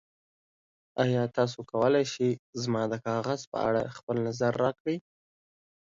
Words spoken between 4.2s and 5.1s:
نظر راکړئ؟